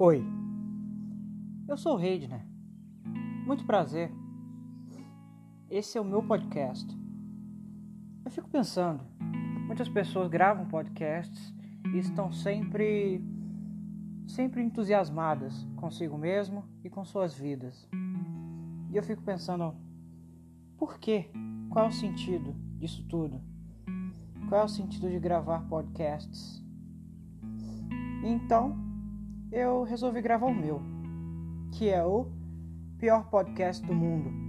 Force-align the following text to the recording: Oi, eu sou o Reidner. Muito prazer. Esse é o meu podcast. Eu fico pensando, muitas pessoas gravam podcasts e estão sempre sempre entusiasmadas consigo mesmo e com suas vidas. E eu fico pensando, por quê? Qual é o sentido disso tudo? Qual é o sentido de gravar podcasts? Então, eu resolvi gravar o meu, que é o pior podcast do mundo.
Oi, 0.00 0.24
eu 1.66 1.76
sou 1.76 1.94
o 1.94 1.96
Reidner. 1.96 2.46
Muito 3.44 3.66
prazer. 3.66 4.12
Esse 5.68 5.98
é 5.98 6.00
o 6.00 6.04
meu 6.04 6.22
podcast. 6.22 6.86
Eu 8.24 8.30
fico 8.30 8.48
pensando, 8.48 9.02
muitas 9.66 9.88
pessoas 9.88 10.28
gravam 10.28 10.68
podcasts 10.68 11.52
e 11.92 11.98
estão 11.98 12.30
sempre 12.30 13.20
sempre 14.28 14.62
entusiasmadas 14.62 15.66
consigo 15.74 16.16
mesmo 16.16 16.64
e 16.84 16.88
com 16.88 17.04
suas 17.04 17.34
vidas. 17.34 17.88
E 18.92 18.96
eu 18.96 19.02
fico 19.02 19.22
pensando, 19.22 19.74
por 20.76 21.00
quê? 21.00 21.28
Qual 21.70 21.86
é 21.86 21.88
o 21.88 21.92
sentido 21.92 22.54
disso 22.78 23.04
tudo? 23.08 23.40
Qual 24.48 24.60
é 24.60 24.64
o 24.64 24.68
sentido 24.68 25.10
de 25.10 25.18
gravar 25.18 25.66
podcasts? 25.68 26.64
Então, 28.22 28.87
eu 29.50 29.82
resolvi 29.82 30.20
gravar 30.20 30.46
o 30.46 30.54
meu, 30.54 30.80
que 31.72 31.88
é 31.88 32.04
o 32.04 32.26
pior 32.98 33.28
podcast 33.30 33.84
do 33.84 33.94
mundo. 33.94 34.47